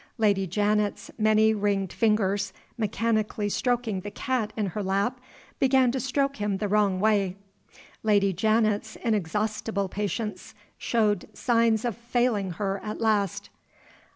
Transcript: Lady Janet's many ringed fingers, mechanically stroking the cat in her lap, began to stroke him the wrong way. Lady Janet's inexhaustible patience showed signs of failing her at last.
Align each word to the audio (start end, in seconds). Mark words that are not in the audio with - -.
Lady 0.17 0.47
Janet's 0.47 1.11
many 1.19 1.53
ringed 1.53 1.93
fingers, 1.93 2.53
mechanically 2.75 3.47
stroking 3.49 3.99
the 4.01 4.09
cat 4.09 4.51
in 4.57 4.65
her 4.65 4.81
lap, 4.81 5.21
began 5.59 5.91
to 5.91 5.99
stroke 5.99 6.37
him 6.37 6.57
the 6.57 6.67
wrong 6.67 6.99
way. 6.99 7.35
Lady 8.01 8.33
Janet's 8.33 8.95
inexhaustible 8.95 9.89
patience 9.89 10.55
showed 10.79 11.29
signs 11.37 11.85
of 11.85 11.95
failing 11.95 12.53
her 12.53 12.81
at 12.83 12.99
last. 12.99 13.51